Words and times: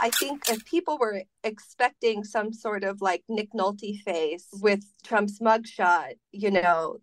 I 0.00 0.10
think 0.10 0.48
if 0.48 0.64
people 0.64 0.96
were 0.98 1.22
expecting 1.44 2.24
some 2.24 2.52
sort 2.52 2.84
of 2.84 3.02
like 3.02 3.22
Nick 3.28 3.52
Nolte 3.52 4.00
face 4.00 4.48
with 4.60 4.82
Trump's 5.04 5.40
mugshot, 5.40 6.14
you 6.32 6.50
know, 6.50 6.98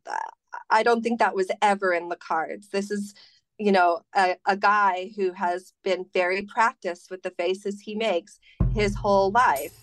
I 0.70 0.82
don't 0.82 1.02
think 1.04 1.20
that 1.20 1.36
was 1.36 1.52
ever 1.62 1.94
in 1.94 2.10
the 2.10 2.16
cards. 2.16 2.70
This 2.70 2.90
is, 2.90 3.14
you 3.60 3.72
know, 3.72 4.02
a, 4.16 4.36
a 4.48 4.58
guy 4.58 5.12
who 5.16 5.32
has 5.34 5.74
been 5.84 6.06
very 6.14 6.42
practiced 6.42 7.12
with 7.12 7.22
the 7.22 7.32
faces 7.32 7.80
he 7.80 7.96
makes 7.96 8.40
his 8.74 8.96
whole 8.96 9.30
life. 9.32 9.74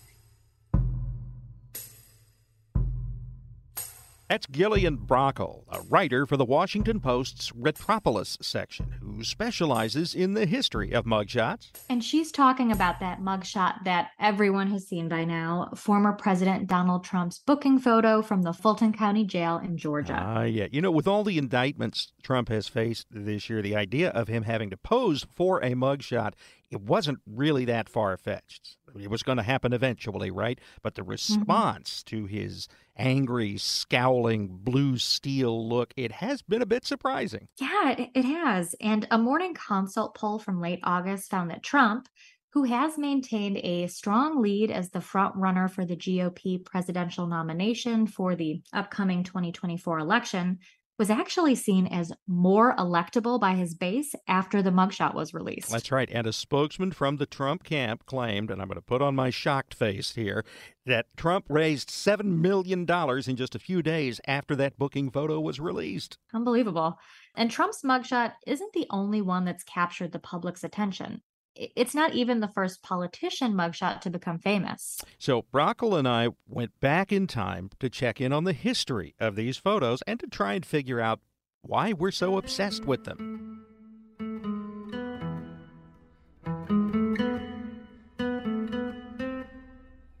That's 4.27 4.47
Gillian 4.47 4.95
Brockell, 4.95 5.65
a 5.69 5.81
writer 5.81 6.25
for 6.25 6.35
the 6.35 6.45
Washington 6.45 6.99
Post's 6.99 7.53
Retropolis 7.53 8.39
section, 8.41 8.95
who 8.99 9.23
specializes 9.23 10.15
in 10.15 10.33
the 10.33 10.47
history 10.47 10.93
of 10.93 11.05
mugshots. 11.05 11.69
And 11.89 12.03
she's 12.03 12.31
talking 12.31 12.71
about 12.71 12.99
that 13.01 13.21
mugshot 13.21 13.83
that 13.83 14.09
everyone 14.19 14.71
has 14.71 14.87
seen 14.87 15.07
by 15.07 15.25
now 15.25 15.69
former 15.75 16.11
President 16.11 16.65
Donald 16.65 17.03
Trump's 17.03 17.37
booking 17.45 17.77
photo 17.77 18.23
from 18.23 18.41
the 18.41 18.51
Fulton 18.51 18.93
County 18.93 19.25
Jail 19.25 19.57
in 19.63 19.77
Georgia. 19.77 20.17
Ah, 20.19 20.39
uh, 20.39 20.43
yeah. 20.43 20.67
You 20.71 20.81
know, 20.81 20.91
with 20.91 21.07
all 21.07 21.23
the 21.23 21.37
indictments 21.37 22.11
Trump 22.23 22.49
has 22.49 22.67
faced 22.67 23.05
this 23.11 23.47
year, 23.47 23.61
the 23.61 23.75
idea 23.75 24.09
of 24.09 24.27
him 24.27 24.41
having 24.41 24.71
to 24.71 24.77
pose 24.77 25.27
for 25.35 25.59
a 25.59 25.73
mugshot 25.73 26.33
it 26.71 26.81
wasn't 26.81 27.19
really 27.25 27.65
that 27.65 27.89
far 27.89 28.17
fetched. 28.17 28.77
It 28.99 29.09
was 29.09 29.23
going 29.23 29.37
to 29.37 29.43
happen 29.43 29.73
eventually, 29.73 30.31
right? 30.31 30.59
But 30.81 30.95
the 30.95 31.01
mm-hmm. 31.01 31.11
response 31.11 32.03
mm-hmm. 32.03 32.17
to 32.17 32.25
his 32.25 32.67
angry, 32.97 33.57
scowling, 33.57 34.47
blue 34.47 34.97
steel 34.97 35.67
look, 35.67 35.93
it 35.95 36.11
has 36.11 36.41
been 36.41 36.61
a 36.61 36.65
bit 36.65 36.85
surprising. 36.85 37.47
Yeah, 37.59 37.91
it, 37.91 38.09
it 38.15 38.25
has. 38.25 38.75
And 38.81 39.07
a 39.11 39.17
morning 39.17 39.53
consult 39.53 40.15
poll 40.15 40.39
from 40.39 40.61
late 40.61 40.79
August 40.83 41.29
found 41.29 41.51
that 41.51 41.63
Trump, 41.63 42.07
who 42.53 42.63
has 42.63 42.97
maintained 42.97 43.57
a 43.57 43.87
strong 43.87 44.41
lead 44.41 44.71
as 44.71 44.89
the 44.89 45.01
front 45.01 45.35
runner 45.35 45.67
for 45.67 45.85
the 45.85 45.97
GOP 45.97 46.63
presidential 46.63 47.27
nomination 47.27 48.07
for 48.07 48.35
the 48.35 48.61
upcoming 48.71 49.23
2024 49.23 49.99
election, 49.99 50.59
was 50.97 51.09
actually 51.09 51.55
seen 51.55 51.87
as 51.87 52.11
more 52.27 52.75
electable 52.77 53.39
by 53.39 53.53
his 53.55 53.73
base 53.73 54.15
after 54.27 54.61
the 54.61 54.69
mugshot 54.69 55.13
was 55.13 55.33
released. 55.33 55.69
That's 55.69 55.91
right. 55.91 56.09
And 56.11 56.25
a 56.25 56.33
spokesman 56.33 56.91
from 56.91 57.17
the 57.17 57.25
Trump 57.25 57.63
camp 57.63 58.05
claimed, 58.05 58.49
and 58.49 58.61
I'm 58.61 58.67
going 58.67 58.75
to 58.75 58.81
put 58.81 59.01
on 59.01 59.15
my 59.15 59.29
shocked 59.29 59.73
face 59.73 60.15
here, 60.15 60.45
that 60.85 61.07
Trump 61.17 61.45
raised 61.49 61.89
$7 61.89 62.23
million 62.23 62.85
in 62.87 63.35
just 63.35 63.55
a 63.55 63.59
few 63.59 63.81
days 63.81 64.21
after 64.27 64.55
that 64.55 64.77
booking 64.77 65.11
photo 65.11 65.39
was 65.39 65.59
released. 65.59 66.17
Unbelievable. 66.33 66.97
And 67.35 67.51
Trump's 67.51 67.81
mugshot 67.81 68.33
isn't 68.47 68.73
the 68.73 68.87
only 68.89 69.21
one 69.21 69.45
that's 69.45 69.63
captured 69.63 70.11
the 70.11 70.19
public's 70.19 70.63
attention 70.63 71.21
it's 71.55 71.95
not 71.95 72.13
even 72.13 72.39
the 72.39 72.47
first 72.47 72.83
politician 72.83 73.53
mugshot 73.53 74.01
to 74.01 74.09
become 74.09 74.39
famous. 74.39 75.01
So 75.17 75.45
Brockell 75.51 75.95
and 75.95 76.07
I 76.07 76.29
went 76.47 76.79
back 76.79 77.11
in 77.11 77.27
time 77.27 77.69
to 77.79 77.89
check 77.89 78.19
in 78.19 78.33
on 78.33 78.43
the 78.43 78.53
history 78.53 79.15
of 79.19 79.35
these 79.35 79.57
photos 79.57 80.01
and 80.05 80.19
to 80.19 80.27
try 80.27 80.53
and 80.53 80.65
figure 80.65 80.99
out 80.99 81.19
why 81.61 81.93
we're 81.93 82.11
so 82.11 82.37
obsessed 82.37 82.85
with 82.85 83.05
them. 83.05 83.65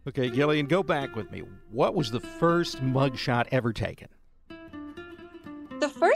Okay, 0.07 0.29
Gillian, 0.29 0.67
go 0.67 0.83
back 0.83 1.15
with 1.15 1.31
me. 1.31 1.43
What 1.71 1.95
was 1.95 2.11
the 2.11 2.19
first 2.19 2.77
mugshot 2.77 3.47
ever 3.51 3.73
taken? 3.73 4.07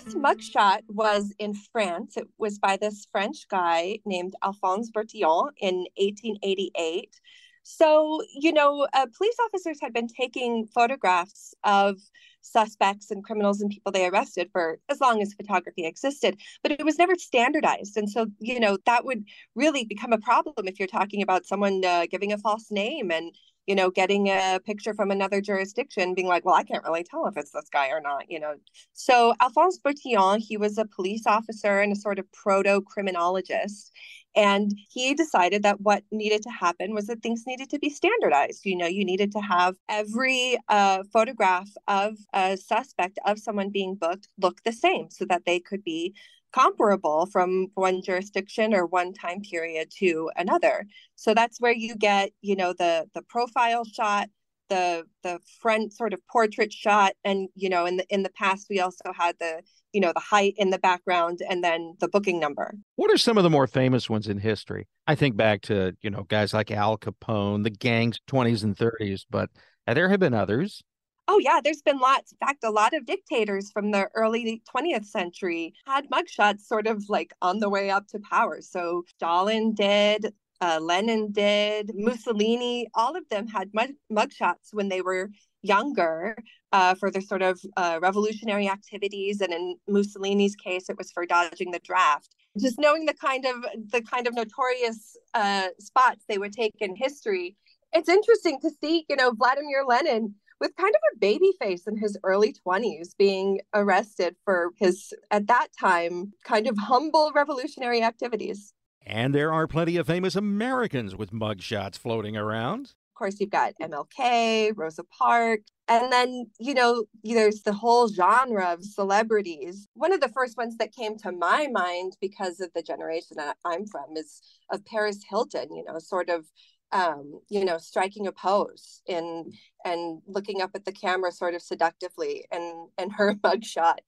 First 0.09 0.17
mugshot 0.23 0.81
was 0.87 1.31
in 1.37 1.53
France. 1.53 2.17
It 2.17 2.27
was 2.39 2.57
by 2.57 2.77
this 2.77 3.05
French 3.11 3.47
guy 3.47 3.99
named 4.05 4.33
Alphonse 4.41 4.89
Bertillon 4.89 5.51
in 5.57 5.85
1888. 5.97 7.13
So, 7.61 8.23
you 8.33 8.51
know, 8.51 8.87
uh, 8.93 9.05
police 9.15 9.35
officers 9.45 9.77
had 9.79 9.93
been 9.93 10.07
taking 10.07 10.65
photographs 10.65 11.53
of 11.63 11.97
suspects 12.41 13.11
and 13.11 13.23
criminals 13.23 13.61
and 13.61 13.69
people 13.69 13.91
they 13.91 14.07
arrested 14.07 14.49
for 14.51 14.79
as 14.89 14.99
long 14.99 15.21
as 15.21 15.35
photography 15.35 15.85
existed, 15.85 16.39
but 16.63 16.71
it 16.71 16.83
was 16.83 16.97
never 16.97 17.13
standardized. 17.13 17.95
And 17.95 18.09
so, 18.09 18.25
you 18.39 18.59
know, 18.59 18.79
that 18.87 19.05
would 19.05 19.25
really 19.53 19.85
become 19.85 20.13
a 20.13 20.17
problem 20.17 20.67
if 20.67 20.79
you're 20.79 20.87
talking 20.87 21.21
about 21.21 21.45
someone 21.45 21.85
uh, 21.85 22.07
giving 22.09 22.33
a 22.33 22.37
false 22.39 22.71
name 22.71 23.11
and 23.11 23.35
you 23.69 23.75
know, 23.75 23.91
getting 23.91 24.29
a 24.29 24.59
picture 24.65 24.95
from 24.95 25.11
another 25.11 25.41
jurisdiction, 25.41 26.15
being 26.15 26.27
like, 26.27 26.43
well, 26.43 26.55
I 26.55 26.63
can't 26.63 26.83
really 26.83 27.03
tell 27.03 27.27
if 27.27 27.37
it's 27.37 27.51
this 27.51 27.69
guy 27.71 27.89
or 27.89 28.01
not, 28.01 28.23
you 28.27 28.39
know. 28.39 28.55
So 28.93 29.35
Alphonse 29.39 29.77
Bertillon, 29.77 30.39
he 30.39 30.57
was 30.57 30.79
a 30.79 30.85
police 30.85 31.27
officer 31.27 31.79
and 31.79 31.93
a 31.93 31.95
sort 31.95 32.17
of 32.17 32.25
proto 32.31 32.81
criminologist. 32.81 33.91
And 34.35 34.71
he 34.89 35.13
decided 35.13 35.61
that 35.63 35.81
what 35.81 36.03
needed 36.11 36.41
to 36.43 36.49
happen 36.49 36.95
was 36.95 37.05
that 37.07 37.21
things 37.21 37.43
needed 37.45 37.69
to 37.69 37.77
be 37.77 37.91
standardized. 37.91 38.65
You 38.65 38.75
know, 38.75 38.87
you 38.87 39.05
needed 39.05 39.31
to 39.33 39.39
have 39.39 39.75
every 39.87 40.57
uh, 40.67 41.03
photograph 41.13 41.69
of 41.87 42.17
a 42.33 42.57
suspect, 42.57 43.19
of 43.27 43.37
someone 43.37 43.69
being 43.69 43.93
booked, 43.93 44.29
look 44.41 44.63
the 44.63 44.73
same 44.73 45.11
so 45.11 45.25
that 45.25 45.45
they 45.45 45.59
could 45.59 45.83
be 45.83 46.15
comparable 46.53 47.25
from 47.27 47.67
one 47.75 48.01
jurisdiction 48.01 48.73
or 48.73 48.85
one 48.85 49.13
time 49.13 49.41
period 49.41 49.89
to 49.99 50.29
another. 50.35 50.85
So 51.15 51.33
that's 51.33 51.59
where 51.59 51.73
you 51.73 51.95
get 51.95 52.31
you 52.41 52.55
know 52.55 52.73
the 52.73 53.07
the 53.13 53.21
profile 53.23 53.83
shot 53.85 54.29
the 54.69 55.03
the 55.23 55.39
front 55.61 55.91
sort 55.93 56.13
of 56.13 56.21
portrait 56.31 56.71
shot 56.71 57.13
and 57.25 57.49
you 57.55 57.69
know 57.69 57.85
in 57.85 57.97
the 57.97 58.05
in 58.09 58.23
the 58.23 58.29
past 58.29 58.67
we 58.69 58.79
also 58.79 59.11
had 59.17 59.35
the 59.39 59.61
you 59.91 59.99
know 59.99 60.11
the 60.13 60.21
height 60.21 60.53
in 60.57 60.69
the 60.69 60.79
background 60.79 61.39
and 61.49 61.63
then 61.63 61.95
the 61.99 62.07
booking 62.07 62.39
number. 62.39 62.73
What 62.95 63.11
are 63.11 63.17
some 63.17 63.37
of 63.37 63.43
the 63.43 63.49
more 63.49 63.67
famous 63.67 64.09
ones 64.09 64.27
in 64.27 64.37
history? 64.37 64.87
I 65.07 65.15
think 65.15 65.35
back 65.35 65.61
to 65.63 65.95
you 66.01 66.09
know 66.09 66.23
guys 66.23 66.53
like 66.53 66.71
al 66.71 66.97
capone 66.97 67.63
the 67.63 67.71
gangs 67.71 68.19
20s 68.29 68.63
and 68.63 68.75
30s 68.75 69.25
but 69.29 69.49
there 69.87 70.09
have 70.09 70.19
been 70.19 70.35
others 70.35 70.83
Oh, 71.31 71.37
yeah, 71.37 71.59
there's 71.63 71.83
been 71.83 71.99
lots. 71.99 72.31
In 72.31 72.39
fact, 72.39 72.63
a 72.63 72.71
lot 72.71 72.95
of 72.95 73.05
dictators 73.05 73.69
from 73.69 73.91
the 73.91 74.09
early 74.15 74.63
20th 74.75 75.05
century 75.05 75.75
had 75.85 76.09
mugshots 76.09 76.61
sort 76.61 76.87
of 76.87 77.07
like 77.07 77.31
on 77.39 77.59
the 77.59 77.69
way 77.69 77.91
up 77.91 78.07
to 78.07 78.19
power. 78.19 78.61
So 78.61 79.03
Stalin 79.09 79.75
did, 79.75 80.33
uh, 80.59 80.79
Lenin 80.81 81.31
did, 81.31 81.91
Mussolini, 81.93 82.87
all 82.95 83.15
of 83.15 83.29
them 83.29 83.47
had 83.47 83.69
mug- 83.75 83.99
mugshots 84.11 84.73
when 84.73 84.89
they 84.89 85.01
were 85.01 85.29
younger 85.61 86.35
uh, 86.71 86.95
for 86.95 87.11
their 87.11 87.21
sort 87.21 87.43
of 87.43 87.59
uh, 87.77 87.99
revolutionary 88.01 88.67
activities. 88.67 89.39
And 89.39 89.53
in 89.53 89.75
Mussolini's 89.87 90.55
case, 90.55 90.89
it 90.89 90.97
was 90.97 91.11
for 91.11 91.27
dodging 91.27 91.69
the 91.69 91.79
draft. 91.83 92.33
Just 92.59 92.79
knowing 92.79 93.05
the 93.05 93.13
kind 93.13 93.45
of 93.45 93.63
the 93.91 94.01
kind 94.01 94.25
of 94.25 94.33
notorious 94.33 95.15
uh, 95.35 95.67
spots 95.77 96.25
they 96.27 96.39
would 96.39 96.53
take 96.53 96.73
in 96.79 96.95
history, 96.95 97.55
it's 97.93 98.09
interesting 98.09 98.59
to 98.61 98.71
see, 98.81 99.05
you 99.07 99.15
know, 99.15 99.31
Vladimir 99.31 99.85
Lenin 99.87 100.33
with 100.59 100.75
kind 100.75 100.93
of 100.93 101.01
a 101.13 101.19
baby 101.19 101.51
face 101.59 101.87
in 101.87 101.97
his 101.97 102.17
early 102.23 102.53
20s 102.53 103.15
being 103.17 103.61
arrested 103.73 104.35
for 104.43 104.71
his, 104.77 105.13
at 105.31 105.47
that 105.47 105.67
time, 105.79 106.33
kind 106.43 106.67
of 106.67 106.77
humble 106.77 107.31
revolutionary 107.33 108.03
activities. 108.03 108.73
And 109.05 109.33
there 109.33 109.53
are 109.53 109.67
plenty 109.67 109.97
of 109.97 110.07
famous 110.07 110.35
Americans 110.35 111.15
with 111.15 111.31
mugshots 111.31 111.97
floating 111.97 112.37
around. 112.37 112.93
Of 113.13 113.15
course, 113.15 113.39
you've 113.39 113.49
got 113.49 113.73
MLK, 113.81 114.73
Rosa 114.75 115.03
Parks, 115.03 115.71
and 115.89 116.11
then, 116.11 116.45
you 116.59 116.73
know, 116.73 117.05
there's 117.23 117.63
the 117.63 117.73
whole 117.73 118.07
genre 118.07 118.71
of 118.71 118.85
celebrities. 118.85 119.87
One 119.95 120.13
of 120.13 120.21
the 120.21 120.29
first 120.29 120.55
ones 120.55 120.77
that 120.77 120.95
came 120.95 121.17
to 121.17 121.31
my 121.31 121.67
mind 121.71 122.15
because 122.21 122.59
of 122.59 122.71
the 122.73 122.83
generation 122.83 123.35
that 123.37 123.57
I'm 123.65 123.87
from 123.87 124.15
is 124.15 124.41
of 124.71 124.85
Paris 124.85 125.21
Hilton, 125.27 125.75
you 125.75 125.83
know, 125.83 125.97
sort 125.97 126.29
of 126.29 126.45
um, 126.91 127.39
you 127.49 127.65
know, 127.65 127.77
striking 127.77 128.27
a 128.27 128.31
pose 128.31 129.01
and 129.07 129.53
and 129.85 130.21
looking 130.27 130.61
up 130.61 130.71
at 130.75 130.85
the 130.85 130.91
camera 130.91 131.31
sort 131.31 131.55
of 131.55 131.61
seductively 131.61 132.45
and 132.51 132.89
and 132.97 133.13
her 133.13 133.33
mugshot. 133.43 133.99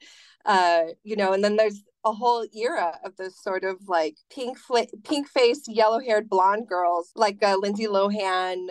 Uh, 0.46 0.86
you 1.04 1.16
know, 1.16 1.34
and 1.34 1.44
then 1.44 1.56
there's 1.56 1.84
a 2.04 2.12
whole 2.12 2.46
era 2.56 2.98
of 3.06 3.16
those 3.18 3.42
sort 3.42 3.64
of 3.64 3.78
like 3.88 4.18
pink 4.34 4.58
fl- 4.58 4.80
pink 5.04 5.28
faced, 5.28 5.68
yellow 5.68 6.00
haired 6.00 6.30
blonde 6.30 6.68
girls 6.68 7.12
like 7.16 7.44
uh, 7.44 7.56
Lindsay 7.58 7.86
Lohan. 7.86 8.70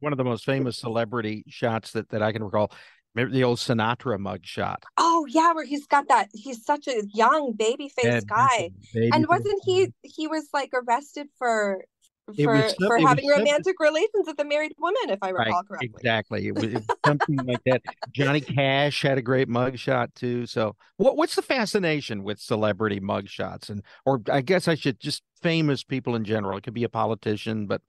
One 0.00 0.12
of 0.12 0.18
the 0.18 0.24
most 0.24 0.44
famous 0.44 0.76
celebrity 0.76 1.44
shots 1.48 1.92
that, 1.92 2.10
that 2.10 2.22
I 2.22 2.32
can 2.32 2.42
recall 2.42 2.72
Remember 3.14 3.32
the 3.32 3.44
old 3.44 3.58
Sinatra 3.58 4.18
mugshot? 4.18 4.78
Oh 4.96 5.24
yeah, 5.28 5.52
where 5.52 5.64
he's 5.64 5.86
got 5.86 6.08
that. 6.08 6.30
He's 6.34 6.64
such 6.64 6.88
a 6.88 7.02
young 7.12 7.52
baby 7.52 7.88
face 7.88 8.24
guy, 8.24 8.70
baby 8.92 9.10
and 9.12 9.28
wasn't 9.28 9.62
he? 9.64 9.92
He 10.02 10.26
was 10.26 10.48
like 10.52 10.70
arrested 10.74 11.28
for 11.38 11.84
for 12.26 12.68
for 12.86 12.98
having 12.98 13.28
romantic 13.28 13.76
relations 13.80 14.26
with 14.26 14.38
a 14.40 14.44
married 14.44 14.72
woman, 14.78 15.02
if 15.08 15.18
I 15.22 15.30
recall 15.30 15.46
right, 15.46 15.68
correctly. 15.68 15.90
Exactly, 15.94 16.48
it 16.48 16.54
was, 16.54 16.64
it 16.64 16.74
was 16.74 16.84
something 17.04 17.36
like 17.44 17.60
that. 17.66 17.82
Johnny 18.12 18.40
Cash 18.40 19.02
had 19.02 19.18
a 19.18 19.22
great 19.22 19.48
mugshot 19.48 20.14
too. 20.14 20.46
So, 20.46 20.76
what 20.96 21.16
what's 21.16 21.34
the 21.34 21.42
fascination 21.42 22.22
with 22.22 22.38
celebrity 22.38 23.00
mugshots, 23.00 23.68
and 23.68 23.82
or 24.04 24.20
I 24.30 24.40
guess 24.40 24.68
I 24.68 24.74
should 24.74 25.00
just 25.00 25.22
famous 25.42 25.84
people 25.84 26.16
in 26.16 26.24
general. 26.24 26.56
It 26.56 26.62
could 26.62 26.74
be 26.74 26.84
a 26.84 26.88
politician, 26.88 27.66
but 27.66 27.82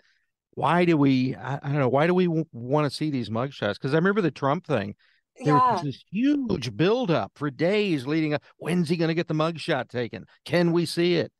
why 0.52 0.86
do 0.86 0.98
we? 0.98 1.36
I, 1.36 1.56
I 1.62 1.70
don't 1.70 1.80
know. 1.80 1.90
Why 1.90 2.08
do 2.08 2.14
we 2.14 2.26
w- 2.26 2.46
want 2.52 2.90
to 2.90 2.96
see 2.96 3.10
these 3.10 3.30
mugshots? 3.30 3.74
Because 3.74 3.94
I 3.94 3.98
remember 3.98 4.22
the 4.22 4.32
Trump 4.32 4.66
thing 4.66 4.96
there 5.38 5.56
yeah. 5.56 5.74
was 5.74 5.82
this 5.84 6.04
huge 6.12 6.76
buildup 6.76 7.32
for 7.36 7.50
days 7.50 8.08
leading 8.08 8.34
up. 8.34 8.44
When's 8.58 8.90
he 8.90 8.98
going 8.98 9.10
to 9.10 9.16
get 9.16 9.28
the 9.28 9.34
mugshot 9.34 9.90
taken? 9.90 10.26
Can 10.46 10.72
we 10.72 10.86
see 10.86 11.16
it? 11.16 11.32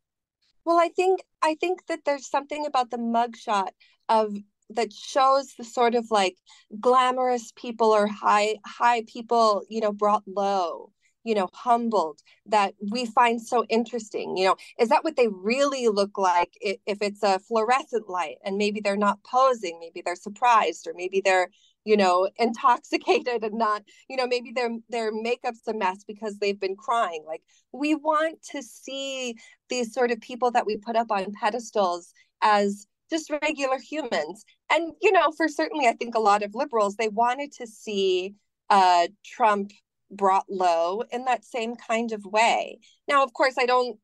Well, 0.66 0.78
I 0.78 0.90
think 0.90 1.22
I 1.42 1.56
think 1.56 1.86
that 1.88 2.02
there's 2.06 2.30
something 2.30 2.66
about 2.66 2.90
the 2.92 2.98
mugshot 2.98 3.70
of 4.10 4.36
that 4.72 4.92
shows 4.94 5.54
the 5.58 5.64
sort 5.64 5.94
of 5.96 6.10
like 6.10 6.38
glamorous 6.80 7.52
people 7.56 7.92
or 7.92 8.08
high 8.08 8.58
high 8.66 9.04
people, 9.08 9.64
you 9.70 9.80
know, 9.82 9.92
brought 9.92 10.24
low, 10.28 10.92
you 11.24 11.36
know, 11.36 11.50
humbled 11.54 12.20
that 12.48 12.74
we 12.92 13.06
find 13.06 13.42
so 13.42 13.64
interesting. 13.70 14.38
You 14.38 14.46
know, 14.50 14.56
is 14.80 14.90
that 14.90 15.04
what 15.04 15.16
they 15.16 15.28
really 15.28 15.88
look 15.88 16.18
like 16.18 16.54
if 16.62 16.98
it's 17.02 17.22
a 17.24 17.40
fluorescent 17.40 18.10
light 18.10 18.38
and 18.44 18.58
maybe 18.58 18.82
they're 18.82 18.98
not 18.98 19.24
posing, 19.24 19.80
maybe 19.80 20.02
they're 20.04 20.16
surprised 20.16 20.88
or 20.88 20.94
maybe 20.96 21.22
they're 21.24 21.50
you 21.86 21.96
know 21.96 22.28
intoxicated 22.38 23.44
and 23.44 23.58
not 23.58 23.84
you 24.10 24.18
know 24.18 24.28
maybe 24.28 24.52
their 24.52 24.70
their 24.90 25.12
makeup's 25.14 25.68
a 25.68 25.74
mess 25.74 26.04
because 26.06 26.38
they've 26.40 26.60
been 26.60 26.76
crying. 26.76 27.24
Like 27.26 27.42
we 27.72 27.96
want 27.96 28.42
to 28.52 28.62
see 28.62 29.36
these 29.70 29.94
sort 29.94 30.12
of 30.12 30.20
people 30.20 30.52
that 30.52 30.66
we 30.66 30.78
put 30.78 30.96
up 30.96 31.12
on 31.12 31.32
pedestals 31.32 32.12
as 32.42 32.88
just 33.10 33.30
regular 33.30 33.78
humans. 33.78 34.44
And 34.70 34.94
you 35.02 35.12
know 35.12 35.32
for 35.38 35.48
certainly 35.48 35.88
i 35.88 35.94
think 35.94 36.16
a 36.16 36.20
lot 36.20 36.44
of 36.44 36.56
liberals 36.56 36.96
they 36.96 37.08
wanted 37.08 37.52
to 37.54 37.68
see 37.68 38.36
uh 38.70 39.08
trump 39.24 39.72
brought 40.12 40.46
low 40.50 41.02
in 41.12 41.26
that 41.26 41.46
same 41.46 41.76
kind 41.76 42.12
of 42.12 42.26
way. 42.26 42.80
Now 43.08 43.24
of 43.24 43.34
course 43.34 43.56
i 43.58 43.66
don't 43.66 43.98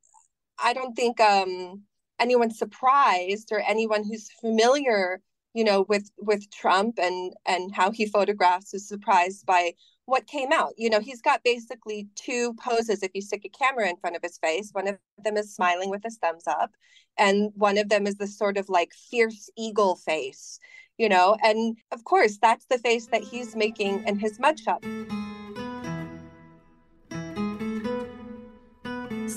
i 0.63 0.73
don't 0.73 0.95
think 0.95 1.19
um 1.19 1.83
anyone's 2.19 2.59
surprised 2.59 3.49
or 3.51 3.59
anyone 3.59 4.03
who's 4.03 4.29
familiar 4.39 5.19
you 5.53 5.63
know 5.63 5.85
with 5.89 6.09
with 6.17 6.49
trump 6.51 6.97
and 6.97 7.33
and 7.45 7.73
how 7.75 7.91
he 7.91 8.05
photographs 8.05 8.73
is 8.73 8.87
surprised 8.87 9.45
by 9.45 9.73
what 10.05 10.27
came 10.27 10.51
out. 10.51 10.73
You 10.77 10.89
know 10.89 10.99
he's 10.99 11.21
got 11.21 11.43
basically 11.43 12.09
two 12.15 12.53
poses 12.55 13.03
if 13.03 13.11
you 13.13 13.21
stick 13.21 13.45
a 13.45 13.49
camera 13.49 13.87
in 13.89 13.97
front 13.97 14.15
of 14.15 14.21
his 14.23 14.37
face. 14.39 14.69
One 14.73 14.87
of 14.87 14.97
them 15.23 15.37
is 15.37 15.55
smiling 15.55 15.89
with 15.89 16.03
his 16.03 16.17
thumbs 16.17 16.47
up 16.47 16.71
and 17.17 17.51
one 17.55 17.77
of 17.77 17.89
them 17.89 18.07
is 18.07 18.15
this 18.15 18.37
sort 18.37 18.57
of 18.57 18.69
like 18.69 18.93
fierce 18.93 19.49
eagle 19.57 19.95
face 19.95 20.59
you 20.97 21.09
know 21.09 21.37
and 21.43 21.77
of 21.91 22.03
course 22.03 22.37
that's 22.41 22.65
the 22.65 22.77
face 22.77 23.07
that 23.07 23.23
he's 23.23 23.55
making 23.55 24.03
in 24.07 24.17
his 24.17 24.37
mugshot 24.39 24.81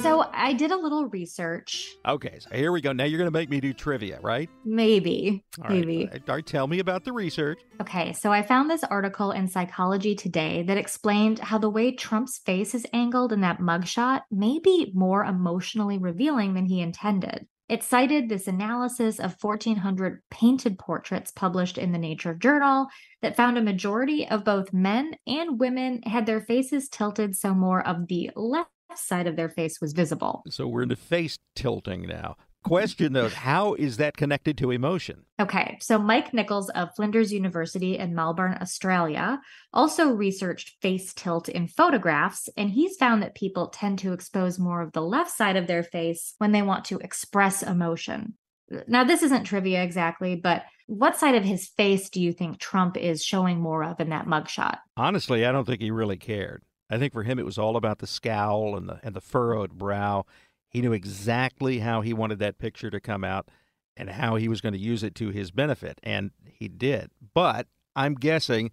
So 0.04 0.28
I 0.34 0.52
did 0.52 0.70
a 0.70 0.76
little 0.76 1.06
research. 1.06 1.96
Okay, 2.06 2.38
so 2.38 2.50
here 2.54 2.72
we 2.72 2.82
go. 2.82 2.92
Now 2.92 3.04
you're 3.04 3.16
going 3.16 3.26
to 3.26 3.32
make 3.32 3.48
me 3.48 3.58
do 3.58 3.72
trivia, 3.72 4.20
right? 4.20 4.50
Maybe. 4.62 5.42
All 5.62 5.70
maybe. 5.70 6.10
Right. 6.12 6.22
All 6.28 6.34
right, 6.34 6.44
tell 6.44 6.66
me 6.66 6.80
about 6.80 7.04
the 7.04 7.12
research. 7.14 7.58
Okay, 7.80 8.12
so 8.12 8.30
I 8.30 8.42
found 8.42 8.68
this 8.68 8.84
article 8.84 9.30
in 9.30 9.48
Psychology 9.48 10.14
Today 10.14 10.62
that 10.64 10.76
explained 10.76 11.38
how 11.38 11.56
the 11.56 11.70
way 11.70 11.90
Trump's 11.90 12.36
face 12.36 12.74
is 12.74 12.86
angled 12.92 13.32
in 13.32 13.40
that 13.40 13.60
mugshot 13.60 14.24
may 14.30 14.58
be 14.58 14.92
more 14.94 15.24
emotionally 15.24 15.96
revealing 15.96 16.52
than 16.52 16.66
he 16.66 16.82
intended. 16.82 17.46
It 17.70 17.82
cited 17.82 18.28
this 18.28 18.46
analysis 18.46 19.18
of 19.18 19.36
1,400 19.40 20.20
painted 20.30 20.78
portraits 20.78 21.32
published 21.32 21.78
in 21.78 21.92
the 21.92 21.98
Nature 21.98 22.34
Journal 22.34 22.88
that 23.22 23.36
found 23.36 23.56
a 23.56 23.62
majority 23.62 24.28
of 24.28 24.44
both 24.44 24.74
men 24.74 25.14
and 25.26 25.58
women 25.58 26.02
had 26.02 26.26
their 26.26 26.42
faces 26.42 26.90
tilted 26.90 27.34
so 27.34 27.54
more 27.54 27.80
of 27.86 28.06
the 28.08 28.30
left 28.36 28.68
side 28.98 29.26
of 29.26 29.36
their 29.36 29.48
face 29.48 29.80
was 29.80 29.92
visible. 29.92 30.42
So 30.48 30.66
we're 30.66 30.82
into 30.82 30.96
face 30.96 31.38
tilting 31.54 32.02
now. 32.02 32.36
Question 32.64 33.12
though, 33.12 33.28
how 33.48 33.74
is 33.74 33.98
that 33.98 34.16
connected 34.16 34.56
to 34.58 34.70
emotion? 34.70 35.24
Okay, 35.38 35.76
so 35.80 35.98
Mike 35.98 36.32
Nicholls 36.32 36.70
of 36.70 36.94
Flinders 36.96 37.32
University 37.32 37.98
in 37.98 38.14
Melbourne, 38.14 38.56
Australia, 38.60 39.40
also 39.72 40.10
researched 40.10 40.80
face 40.80 41.12
tilt 41.12 41.48
in 41.48 41.68
photographs, 41.68 42.48
and 42.56 42.70
he's 42.70 42.96
found 42.96 43.22
that 43.22 43.34
people 43.34 43.68
tend 43.68 43.98
to 44.00 44.14
expose 44.14 44.58
more 44.58 44.80
of 44.80 44.92
the 44.92 45.02
left 45.02 45.30
side 45.30 45.56
of 45.56 45.66
their 45.66 45.82
face 45.82 46.34
when 46.38 46.52
they 46.52 46.62
want 46.62 46.86
to 46.86 46.98
express 46.98 47.62
emotion. 47.62 48.34
Now, 48.88 49.04
this 49.04 49.22
isn't 49.22 49.44
trivia 49.44 49.82
exactly, 49.82 50.36
but 50.36 50.64
what 50.86 51.16
side 51.16 51.34
of 51.34 51.44
his 51.44 51.68
face 51.68 52.08
do 52.08 52.20
you 52.20 52.32
think 52.32 52.58
Trump 52.58 52.96
is 52.96 53.22
showing 53.22 53.60
more 53.60 53.84
of 53.84 54.00
in 54.00 54.08
that 54.10 54.26
mugshot? 54.26 54.78
Honestly, 54.96 55.44
I 55.44 55.52
don't 55.52 55.66
think 55.66 55.80
he 55.80 55.90
really 55.90 56.16
cared. 56.16 56.62
I 56.94 56.98
think 56.98 57.12
for 57.12 57.24
him 57.24 57.38
it 57.38 57.44
was 57.44 57.58
all 57.58 57.76
about 57.76 57.98
the 57.98 58.06
scowl 58.06 58.76
and 58.76 58.88
the 58.88 59.00
and 59.02 59.14
the 59.14 59.20
furrowed 59.20 59.72
brow. 59.72 60.26
He 60.68 60.80
knew 60.80 60.92
exactly 60.92 61.78
how 61.80 62.00
he 62.00 62.12
wanted 62.12 62.38
that 62.40 62.58
picture 62.58 62.90
to 62.90 63.00
come 63.00 63.24
out 63.24 63.48
and 63.96 64.10
how 64.10 64.36
he 64.36 64.48
was 64.48 64.60
going 64.60 64.72
to 64.72 64.78
use 64.78 65.02
it 65.02 65.14
to 65.16 65.30
his 65.30 65.50
benefit, 65.50 66.00
and 66.02 66.32
he 66.44 66.68
did. 66.68 67.10
But 67.32 67.68
I'm 67.94 68.14
guessing 68.14 68.72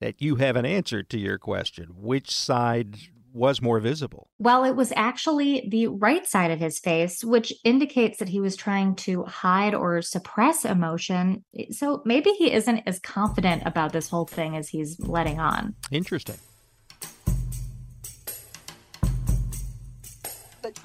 that 0.00 0.22
you 0.22 0.36
have 0.36 0.56
an 0.56 0.66
answer 0.66 1.02
to 1.02 1.18
your 1.18 1.38
question. 1.38 1.88
Which 1.96 2.30
side 2.30 2.96
was 3.32 3.60
more 3.60 3.80
visible? 3.80 4.28
Well, 4.38 4.64
it 4.64 4.76
was 4.76 4.92
actually 4.94 5.68
the 5.68 5.88
right 5.88 6.24
side 6.24 6.52
of 6.52 6.60
his 6.60 6.78
face, 6.78 7.24
which 7.24 7.52
indicates 7.64 8.18
that 8.18 8.28
he 8.28 8.38
was 8.40 8.54
trying 8.54 8.94
to 8.96 9.24
hide 9.24 9.74
or 9.74 10.00
suppress 10.02 10.64
emotion. 10.64 11.44
So 11.70 12.00
maybe 12.04 12.30
he 12.30 12.52
isn't 12.52 12.82
as 12.86 13.00
confident 13.00 13.64
about 13.66 13.92
this 13.92 14.08
whole 14.08 14.26
thing 14.26 14.56
as 14.56 14.68
he's 14.68 15.00
letting 15.00 15.40
on. 15.40 15.74
Interesting. 15.90 16.36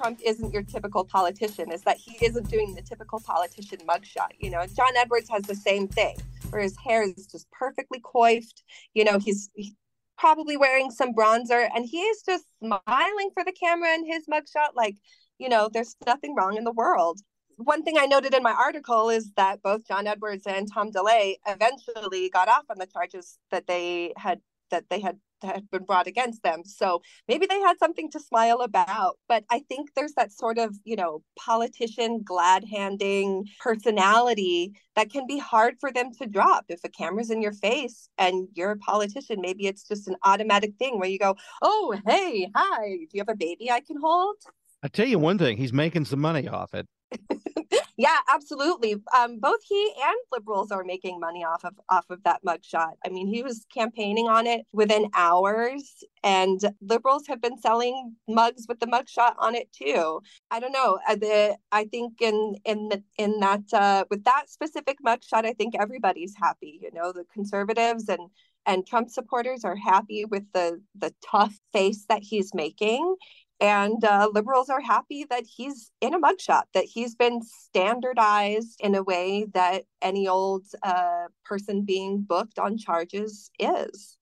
Trump 0.00 0.18
isn't 0.24 0.52
your 0.52 0.62
typical 0.62 1.04
politician 1.04 1.70
is 1.70 1.82
that 1.82 1.98
he 1.98 2.24
isn't 2.24 2.48
doing 2.48 2.74
the 2.74 2.80
typical 2.80 3.20
politician 3.20 3.78
mugshot. 3.86 4.30
You 4.38 4.50
know, 4.50 4.64
John 4.74 4.96
Edwards 4.96 5.28
has 5.28 5.42
the 5.42 5.54
same 5.54 5.88
thing 5.88 6.16
where 6.48 6.62
his 6.62 6.74
hair 6.78 7.02
is 7.02 7.26
just 7.26 7.50
perfectly 7.50 8.00
coiffed. 8.02 8.62
You 8.94 9.04
know, 9.04 9.18
he's, 9.18 9.50
he's 9.54 9.74
probably 10.16 10.56
wearing 10.56 10.90
some 10.90 11.12
bronzer 11.14 11.68
and 11.74 11.84
he 11.84 11.98
is 11.98 12.22
just 12.22 12.44
smiling 12.58 13.30
for 13.34 13.44
the 13.44 13.52
camera 13.52 13.92
in 13.94 14.06
his 14.06 14.24
mugshot 14.26 14.70
like, 14.74 14.96
you 15.38 15.50
know, 15.50 15.68
there's 15.70 15.96
nothing 16.06 16.34
wrong 16.34 16.56
in 16.56 16.64
the 16.64 16.72
world. 16.72 17.20
One 17.56 17.82
thing 17.82 17.98
I 17.98 18.06
noted 18.06 18.32
in 18.32 18.42
my 18.42 18.52
article 18.52 19.10
is 19.10 19.32
that 19.36 19.60
both 19.62 19.86
John 19.86 20.06
Edwards 20.06 20.46
and 20.46 20.66
Tom 20.72 20.90
DeLay 20.90 21.36
eventually 21.46 22.30
got 22.30 22.48
off 22.48 22.64
on 22.70 22.78
the 22.78 22.86
charges 22.86 23.38
that 23.50 23.66
they 23.66 24.14
had 24.16 24.40
that 24.70 24.84
they 24.88 25.00
had 25.00 25.18
had 25.42 25.70
been 25.70 25.84
brought 25.84 26.06
against 26.06 26.42
them. 26.42 26.64
So 26.64 27.02
maybe 27.28 27.46
they 27.46 27.60
had 27.60 27.78
something 27.78 28.10
to 28.10 28.20
smile 28.20 28.60
about. 28.60 29.18
But 29.28 29.44
I 29.50 29.60
think 29.68 29.90
there's 29.94 30.14
that 30.14 30.32
sort 30.32 30.58
of, 30.58 30.76
you 30.84 30.96
know, 30.96 31.22
politician 31.38 32.22
glad 32.22 32.64
handing 32.64 33.46
personality 33.60 34.72
that 34.96 35.10
can 35.10 35.26
be 35.26 35.38
hard 35.38 35.76
for 35.80 35.92
them 35.92 36.12
to 36.20 36.26
drop. 36.26 36.66
If 36.68 36.80
a 36.84 36.88
camera's 36.88 37.30
in 37.30 37.42
your 37.42 37.52
face 37.52 38.08
and 38.18 38.48
you're 38.54 38.72
a 38.72 38.76
politician, 38.76 39.40
maybe 39.40 39.66
it's 39.66 39.86
just 39.86 40.08
an 40.08 40.16
automatic 40.24 40.74
thing 40.78 40.98
where 40.98 41.08
you 41.08 41.18
go, 41.18 41.36
oh, 41.62 41.96
hey, 42.06 42.50
hi, 42.54 42.88
do 42.88 43.08
you 43.12 43.20
have 43.20 43.28
a 43.28 43.36
baby 43.36 43.70
I 43.70 43.80
can 43.80 43.96
hold? 44.00 44.36
I 44.82 44.88
tell 44.88 45.06
you 45.06 45.18
one 45.18 45.38
thing, 45.38 45.56
he's 45.56 45.72
making 45.72 46.06
some 46.06 46.20
money 46.20 46.48
off 46.48 46.74
it. 46.74 46.86
yeah, 48.00 48.16
absolutely. 48.32 48.96
Um, 49.14 49.38
both 49.40 49.60
he 49.68 49.92
and 50.02 50.16
liberals 50.32 50.72
are 50.72 50.84
making 50.84 51.20
money 51.20 51.44
off 51.44 51.66
of 51.66 51.74
off 51.90 52.08
of 52.08 52.22
that 52.24 52.40
mugshot. 52.42 52.92
I 53.04 53.10
mean, 53.10 53.26
he 53.26 53.42
was 53.42 53.66
campaigning 53.74 54.26
on 54.26 54.46
it 54.46 54.64
within 54.72 55.10
hours, 55.14 56.02
and 56.24 56.58
liberals 56.80 57.26
have 57.26 57.42
been 57.42 57.58
selling 57.58 58.16
mugs 58.26 58.64
with 58.66 58.80
the 58.80 58.86
mugshot 58.86 59.34
on 59.36 59.54
it 59.54 59.70
too. 59.74 60.22
I 60.50 60.60
don't 60.60 60.72
know. 60.72 60.98
Uh, 61.06 61.16
the 61.16 61.58
I 61.72 61.84
think 61.84 62.22
in 62.22 62.56
in 62.64 62.88
the, 62.88 63.02
in 63.18 63.38
that 63.40 63.64
uh, 63.74 64.04
with 64.08 64.24
that 64.24 64.48
specific 64.48 64.96
mugshot, 65.06 65.44
I 65.44 65.52
think 65.52 65.74
everybody's 65.78 66.34
happy. 66.34 66.80
You 66.82 66.90
know, 66.94 67.12
the 67.12 67.24
conservatives 67.34 68.08
and 68.08 68.30
and 68.64 68.86
Trump 68.86 69.10
supporters 69.10 69.62
are 69.62 69.76
happy 69.76 70.24
with 70.24 70.44
the 70.54 70.80
the 70.94 71.12
tough 71.22 71.54
face 71.74 72.06
that 72.08 72.22
he's 72.22 72.54
making 72.54 73.16
and 73.60 74.02
uh, 74.04 74.30
liberals 74.32 74.70
are 74.70 74.80
happy 74.80 75.26
that 75.28 75.44
he's 75.44 75.90
in 76.00 76.14
a 76.14 76.20
mugshot, 76.20 76.62
that 76.72 76.84
he's 76.84 77.14
been 77.14 77.42
standardized 77.42 78.80
in 78.80 78.94
a 78.94 79.02
way 79.02 79.46
that 79.52 79.84
any 80.00 80.26
old 80.26 80.64
uh, 80.82 81.26
person 81.44 81.84
being 81.84 82.22
booked 82.22 82.58
on 82.58 82.78
charges 82.78 83.50
is. 83.58 84.16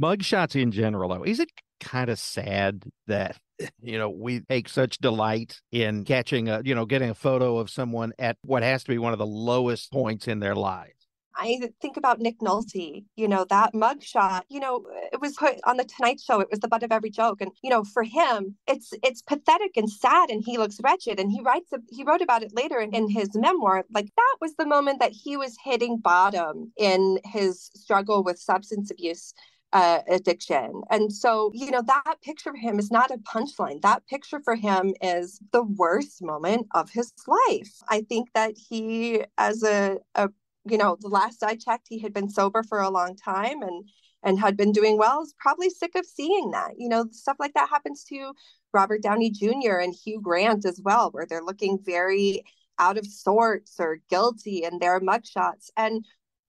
Mugshots 0.00 0.60
in 0.60 0.70
general, 0.70 1.08
though, 1.08 1.24
is 1.24 1.40
it 1.40 1.50
kind 1.80 2.10
of 2.10 2.18
sad 2.18 2.84
that 3.06 3.38
you 3.80 3.98
know 3.98 4.10
we 4.10 4.40
take 4.40 4.68
such 4.68 4.98
delight 4.98 5.60
in 5.72 6.04
catching 6.04 6.48
a 6.48 6.60
you 6.64 6.74
know 6.74 6.86
getting 6.86 7.10
a 7.10 7.14
photo 7.14 7.58
of 7.58 7.70
someone 7.70 8.12
at 8.18 8.36
what 8.42 8.62
has 8.62 8.84
to 8.84 8.90
be 8.90 8.98
one 8.98 9.12
of 9.12 9.18
the 9.18 9.26
lowest 9.26 9.90
points 9.90 10.28
in 10.28 10.40
their 10.40 10.54
lives? 10.54 10.97
I 11.38 11.70
think 11.80 11.96
about 11.96 12.20
Nick 12.20 12.40
Nolte, 12.40 13.04
you 13.16 13.28
know, 13.28 13.46
that 13.48 13.72
mugshot, 13.72 14.42
you 14.48 14.60
know, 14.60 14.84
it 15.12 15.20
was 15.20 15.34
put 15.34 15.58
on 15.64 15.76
the 15.76 15.84
Tonight 15.84 16.20
Show. 16.20 16.40
It 16.40 16.48
was 16.50 16.60
the 16.60 16.68
butt 16.68 16.82
of 16.82 16.92
every 16.92 17.10
joke. 17.10 17.40
And, 17.40 17.52
you 17.62 17.70
know, 17.70 17.84
for 17.84 18.02
him, 18.02 18.56
it's 18.66 18.92
it's 19.02 19.22
pathetic 19.22 19.76
and 19.76 19.90
sad 19.90 20.30
and 20.30 20.42
he 20.44 20.58
looks 20.58 20.80
wretched. 20.82 21.20
And 21.20 21.30
he 21.30 21.40
writes, 21.40 21.70
he 21.90 22.04
wrote 22.04 22.22
about 22.22 22.42
it 22.42 22.52
later 22.54 22.80
in, 22.80 22.94
in 22.94 23.08
his 23.08 23.30
memoir. 23.34 23.84
Like 23.92 24.08
that 24.16 24.36
was 24.40 24.54
the 24.56 24.66
moment 24.66 25.00
that 25.00 25.12
he 25.12 25.36
was 25.36 25.56
hitting 25.64 25.98
bottom 25.98 26.72
in 26.76 27.18
his 27.24 27.70
struggle 27.74 28.24
with 28.24 28.38
substance 28.38 28.90
abuse 28.90 29.32
uh, 29.72 30.00
addiction. 30.08 30.82
And 30.90 31.12
so, 31.12 31.50
you 31.54 31.70
know, 31.70 31.82
that 31.86 32.16
picture 32.22 32.50
for 32.50 32.56
him 32.56 32.78
is 32.78 32.90
not 32.90 33.10
a 33.10 33.18
punchline. 33.18 33.82
That 33.82 34.06
picture 34.06 34.40
for 34.42 34.54
him 34.54 34.94
is 35.02 35.40
the 35.52 35.62
worst 35.62 36.22
moment 36.22 36.66
of 36.74 36.90
his 36.90 37.12
life. 37.26 37.72
I 37.88 38.02
think 38.02 38.28
that 38.34 38.54
he, 38.56 39.24
as 39.36 39.62
a, 39.62 39.98
a 40.14 40.30
you 40.70 40.78
know, 40.78 40.96
the 41.00 41.08
last 41.08 41.42
I 41.42 41.56
checked, 41.56 41.86
he 41.88 41.98
had 41.98 42.12
been 42.12 42.30
sober 42.30 42.62
for 42.62 42.80
a 42.80 42.90
long 42.90 43.16
time 43.16 43.62
and 43.62 43.88
and 44.24 44.38
had 44.40 44.56
been 44.56 44.72
doing 44.72 44.98
well 44.98 45.22
is 45.22 45.34
probably 45.38 45.70
sick 45.70 45.94
of 45.94 46.04
seeing 46.04 46.50
that. 46.50 46.72
You 46.76 46.88
know, 46.88 47.06
stuff 47.12 47.36
like 47.38 47.54
that 47.54 47.68
happens 47.68 48.02
to 48.04 48.32
Robert 48.72 49.02
Downey 49.02 49.30
Jr. 49.30 49.78
and 49.80 49.94
Hugh 49.94 50.20
Grant 50.20 50.64
as 50.64 50.80
well, 50.82 51.10
where 51.10 51.26
they're 51.26 51.42
looking 51.42 51.78
very 51.84 52.44
out 52.78 52.98
of 52.98 53.06
sorts 53.06 53.76
or 53.78 54.00
guilty 54.10 54.64
in 54.64 54.78
their 54.78 55.00
mugshots. 55.00 55.70
And 55.76 56.04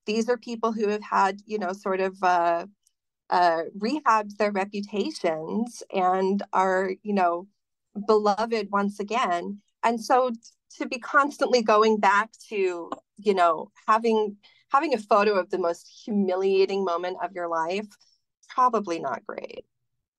these 0.06 0.30
are 0.30 0.38
people 0.38 0.72
who 0.72 0.90
have 0.90 1.04
had, 1.04 1.42
you 1.46 1.60
know, 1.60 1.74
sort 1.74 2.00
of 2.00 2.22
uh, 2.24 2.66
uh, 3.30 3.62
rehabbed 3.78 4.38
their 4.38 4.52
reputations 4.52 5.84
and 5.94 6.42
are, 6.54 6.92
you 7.04 7.14
know, 7.14 7.48
beloved 8.08 8.70
once 8.72 9.00
again. 9.00 9.62
And 9.84 10.04
so 10.04 10.32
to 10.78 10.88
be 10.88 11.00
constantly 11.00 11.62
going 11.62 12.00
back 12.00 12.32
to, 12.50 12.90
you 13.22 13.34
know, 13.34 13.72
having 13.88 14.38
having 14.72 14.94
a 14.94 15.00
photo 15.00 15.34
of 15.34 15.50
the 15.50 15.58
most 15.58 15.88
humiliating 16.06 16.86
moment 16.86 17.18
of 17.24 17.32
your 17.34 17.48
life, 17.48 17.88
probably 18.48 19.00
not 19.00 19.26
great. 19.26 19.66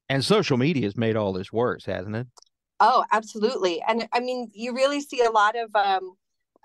And 0.09 0.25
social 0.25 0.57
media 0.57 0.85
has 0.85 0.97
made 0.97 1.17
all 1.17 1.33
this 1.33 1.53
worse, 1.53 1.85
hasn't 1.85 2.17
it? 2.17 2.27
Oh, 2.81 3.05
absolutely. 3.13 3.83
And 3.87 4.09
I 4.13 4.21
mean, 4.21 4.51
you 4.53 4.75
really 4.75 5.01
see 5.01 5.23
a 5.23 5.31
lot 5.31 5.55
of 5.57 5.75
um, 5.77 6.15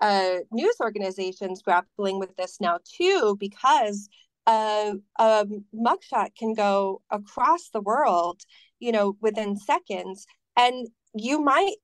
uh, 0.00 0.38
news 0.50 0.74
organizations 0.80 1.62
grappling 1.62 2.18
with 2.18 2.34
this 2.36 2.60
now 2.60 2.78
too, 2.84 3.36
because 3.38 4.08
a, 4.46 4.94
a 5.18 5.46
mugshot 5.74 6.34
can 6.36 6.54
go 6.54 7.02
across 7.10 7.68
the 7.68 7.80
world, 7.80 8.40
you 8.80 8.92
know, 8.92 9.16
within 9.20 9.56
seconds, 9.56 10.26
and 10.56 10.88
you 11.14 11.40
might 11.40 11.76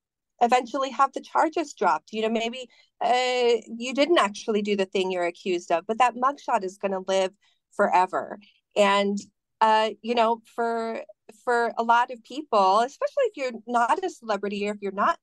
eventually 0.42 0.90
have 0.90 1.12
the 1.12 1.20
charges 1.20 1.72
dropped. 1.72 2.12
You 2.12 2.22
know, 2.22 2.28
maybe 2.28 2.68
uh, 3.00 3.62
you 3.66 3.94
didn't 3.94 4.18
actually 4.18 4.60
do 4.60 4.76
the 4.76 4.84
thing 4.84 5.10
you're 5.10 5.24
accused 5.24 5.70
of, 5.70 5.86
but 5.86 5.98
that 5.98 6.14
mugshot 6.14 6.64
is 6.64 6.76
going 6.76 6.92
to 6.92 7.04
live 7.06 7.32
forever. 7.74 8.38
And 8.76 9.18
uh, 9.60 9.90
you 10.02 10.14
know, 10.14 10.42
for 10.54 11.02
for 11.44 11.72
a 11.78 11.82
lot 11.82 12.10
of 12.10 12.22
people, 12.24 12.80
especially 12.80 13.24
if 13.24 13.36
you're 13.36 13.60
not 13.66 14.04
a 14.04 14.10
celebrity 14.10 14.68
or 14.68 14.72
if 14.72 14.82
you're 14.82 14.92
not 14.92 15.18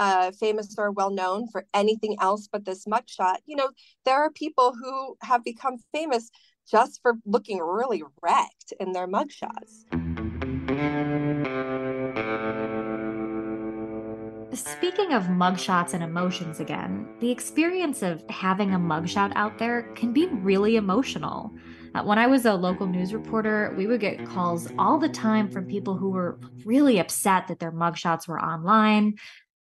uh, 0.00 0.32
famous 0.32 0.74
or 0.76 0.90
well 0.90 1.10
known 1.10 1.46
for 1.48 1.64
anything 1.72 2.16
else 2.20 2.48
but 2.50 2.64
this 2.64 2.84
mugshot, 2.86 3.36
you 3.46 3.56
know, 3.56 3.70
there 4.04 4.20
are 4.20 4.30
people 4.30 4.74
who 4.74 5.16
have 5.22 5.44
become 5.44 5.76
famous 5.92 6.30
just 6.68 7.00
for 7.02 7.14
looking 7.24 7.58
really 7.58 8.02
wrecked 8.22 8.72
in 8.80 8.92
their 8.92 9.06
mugshots. 9.06 9.84
Speaking 14.54 15.12
of 15.12 15.24
mugshots 15.24 15.94
and 15.94 16.02
emotions 16.02 16.60
again, 16.60 17.08
the 17.18 17.30
experience 17.30 18.02
of 18.02 18.22
having 18.30 18.72
a 18.72 18.78
mugshot 18.78 19.32
out 19.34 19.58
there 19.58 19.82
can 19.96 20.12
be 20.12 20.26
really 20.26 20.76
emotional. 20.76 21.52
Uh, 21.92 22.04
when 22.04 22.20
I 22.20 22.28
was 22.28 22.46
a 22.46 22.54
local 22.54 22.86
news 22.86 23.12
reporter, 23.12 23.74
we 23.76 23.88
would 23.88 24.00
get 24.00 24.24
calls 24.24 24.70
all 24.78 24.98
the 24.98 25.08
time 25.08 25.48
from 25.48 25.66
people 25.66 25.96
who 25.96 26.10
were 26.10 26.38
really 26.64 27.00
upset 27.00 27.48
that 27.48 27.58
their 27.58 27.72
mugshots 27.72 28.28
were 28.28 28.40
online. 28.40 29.14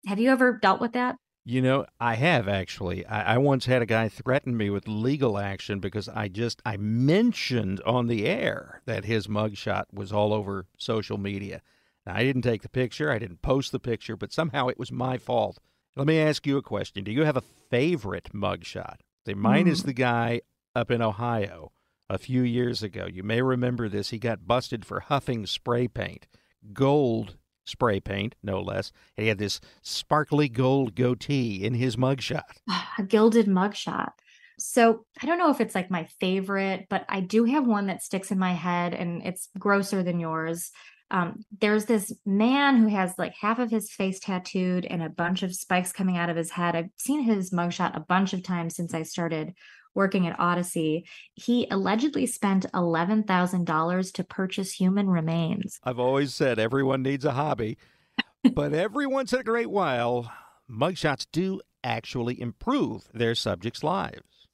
Have 0.06 0.18
you 0.18 0.30
ever 0.30 0.58
dealt 0.60 0.80
with 0.80 0.92
that? 0.92 1.16
You 1.46 1.62
know, 1.62 1.86
I 1.98 2.14
have 2.16 2.46
actually. 2.46 3.06
I, 3.06 3.34
I, 3.34 3.38
once 3.38 3.64
had 3.64 3.82
a 3.82 3.86
guy 3.86 4.08
threaten 4.08 4.56
me 4.56 4.68
with 4.68 4.86
legal 4.86 5.38
action 5.38 5.80
because 5.80 6.08
I 6.08 6.28
just 6.28 6.60
I 6.66 6.76
mentioned 6.76 7.80
on 7.86 8.08
the 8.08 8.26
air 8.26 8.82
that 8.84 9.06
his 9.06 9.26
mugshot 9.26 9.84
was 9.90 10.12
all 10.12 10.34
over 10.34 10.66
social 10.76 11.18
media. 11.18 11.62
Now, 12.06 12.14
I 12.16 12.24
didn't 12.24 12.42
take 12.42 12.62
the 12.62 12.68
picture, 12.68 13.10
I 13.10 13.18
didn't 13.18 13.42
post 13.42 13.72
the 13.72 13.78
picture, 13.78 14.16
but 14.16 14.32
somehow 14.32 14.68
it 14.68 14.78
was 14.78 14.90
my 14.90 15.18
fault. 15.18 15.58
Let 15.96 16.06
me 16.06 16.18
ask 16.18 16.46
you 16.46 16.56
a 16.56 16.62
question: 16.62 17.04
Do 17.04 17.12
you 17.12 17.24
have 17.24 17.36
a 17.36 17.42
favorite 17.70 18.30
mugshot? 18.32 19.00
See, 19.26 19.34
mine 19.34 19.66
mm. 19.66 19.70
is 19.70 19.82
the 19.84 19.92
guy 19.92 20.40
up 20.74 20.90
in 20.90 21.02
Ohio 21.02 21.72
a 22.08 22.18
few 22.18 22.42
years 22.42 22.82
ago. 22.82 23.06
You 23.06 23.22
may 23.22 23.42
remember 23.42 23.88
this. 23.88 24.10
He 24.10 24.18
got 24.18 24.46
busted 24.46 24.84
for 24.84 25.00
huffing 25.00 25.46
spray 25.46 25.88
paint, 25.88 26.26
gold 26.72 27.36
spray 27.64 28.00
paint, 28.00 28.34
no 28.42 28.60
less. 28.60 28.92
And 29.16 29.22
He 29.22 29.28
had 29.28 29.38
this 29.38 29.60
sparkly 29.82 30.48
gold 30.48 30.94
goatee 30.94 31.64
in 31.64 31.74
his 31.74 31.96
mugshot. 31.96 32.42
A 32.98 33.02
gilded 33.02 33.46
mugshot. 33.46 34.12
So 34.58 35.04
I 35.20 35.26
don't 35.26 35.38
know 35.38 35.50
if 35.50 35.60
it's 35.60 35.74
like 35.74 35.90
my 35.90 36.04
favorite, 36.04 36.86
but 36.88 37.04
I 37.08 37.20
do 37.20 37.44
have 37.44 37.66
one 37.66 37.86
that 37.86 38.02
sticks 38.02 38.30
in 38.30 38.38
my 38.38 38.52
head 38.52 38.94
and 38.94 39.22
it's 39.24 39.48
grosser 39.58 40.02
than 40.02 40.20
yours. 40.20 40.70
Um, 41.12 41.44
there's 41.60 41.84
this 41.84 42.10
man 42.24 42.78
who 42.78 42.88
has 42.88 43.14
like 43.18 43.34
half 43.38 43.58
of 43.58 43.70
his 43.70 43.90
face 43.90 44.18
tattooed 44.18 44.86
and 44.86 45.02
a 45.02 45.10
bunch 45.10 45.42
of 45.42 45.54
spikes 45.54 45.92
coming 45.92 46.16
out 46.16 46.30
of 46.30 46.36
his 46.36 46.50
head. 46.50 46.74
I've 46.74 46.88
seen 46.96 47.22
his 47.22 47.50
mugshot 47.50 47.94
a 47.94 48.00
bunch 48.00 48.32
of 48.32 48.42
times 48.42 48.74
since 48.74 48.94
I 48.94 49.02
started 49.02 49.52
working 49.94 50.26
at 50.26 50.38
Audacy. 50.38 51.02
he 51.34 51.66
allegedly 51.70 52.24
spent 52.24 52.64
$11,000 52.72 54.12
to 54.14 54.24
purchase 54.24 54.72
human 54.72 55.10
remains. 55.10 55.78
I've 55.84 55.98
always 55.98 56.34
said 56.34 56.58
everyone 56.58 57.02
needs 57.02 57.26
a 57.26 57.32
hobby, 57.32 57.76
but 58.54 58.72
every 58.72 59.06
once 59.06 59.34
in 59.34 59.40
a 59.40 59.44
great 59.44 59.70
while, 59.70 60.32
mugshots 60.70 61.26
do 61.30 61.60
actually 61.84 62.40
improve 62.40 63.08
their 63.12 63.34
subjects' 63.34 63.84
lives. 63.84 64.48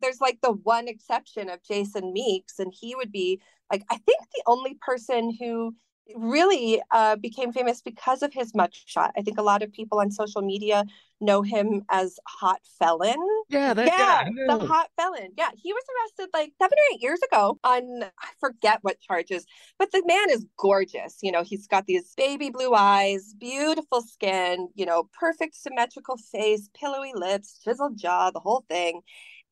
There's 0.00 0.20
like 0.20 0.38
the 0.42 0.52
one 0.52 0.86
exception 0.86 1.50
of 1.50 1.64
Jason 1.64 2.12
Meeks, 2.12 2.60
and 2.60 2.72
he 2.72 2.94
would 2.94 3.10
be 3.10 3.40
like, 3.68 3.82
I 3.90 3.96
think 3.96 4.20
the 4.32 4.44
only 4.46 4.78
person 4.80 5.36
who 5.40 5.74
really 6.16 6.80
uh, 6.90 7.16
became 7.16 7.52
famous 7.52 7.82
because 7.82 8.22
of 8.22 8.32
his 8.32 8.52
mugshot. 8.52 9.10
I 9.16 9.22
think 9.22 9.38
a 9.38 9.42
lot 9.42 9.62
of 9.62 9.72
people 9.72 10.00
on 10.00 10.10
social 10.10 10.42
media 10.42 10.84
know 11.20 11.42
him 11.42 11.84
as 11.90 12.18
Hot 12.26 12.60
Felon. 12.78 13.18
Yeah, 13.48 13.74
that 13.74 13.86
yeah, 13.86 14.28
the 14.46 14.66
Hot 14.66 14.88
Felon. 14.96 15.32
Yeah, 15.36 15.50
he 15.56 15.72
was 15.72 15.82
arrested 15.94 16.30
like 16.32 16.52
seven 16.60 16.76
or 16.76 16.94
eight 16.94 17.02
years 17.02 17.20
ago 17.30 17.58
on 17.64 18.02
I 18.04 18.28
forget 18.40 18.78
what 18.82 19.00
charges, 19.00 19.46
but 19.78 19.92
the 19.92 20.02
man 20.06 20.30
is 20.30 20.46
gorgeous. 20.56 21.18
You 21.22 21.32
know, 21.32 21.42
he's 21.42 21.66
got 21.66 21.86
these 21.86 22.14
baby 22.16 22.50
blue 22.50 22.74
eyes, 22.74 23.34
beautiful 23.38 24.02
skin, 24.02 24.68
you 24.74 24.86
know, 24.86 25.08
perfect 25.18 25.56
symmetrical 25.56 26.16
face, 26.16 26.70
pillowy 26.78 27.12
lips, 27.14 27.60
chiseled 27.62 27.98
jaw, 27.98 28.30
the 28.30 28.40
whole 28.40 28.64
thing, 28.68 29.00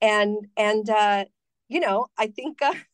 and 0.00 0.46
and 0.56 0.88
uh, 0.88 1.24
you 1.68 1.80
know, 1.80 2.06
I 2.18 2.28
think. 2.28 2.62
Uh, 2.62 2.74